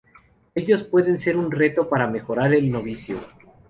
[0.55, 3.19] Ellos pueden ser un reto para mejorar el novicio.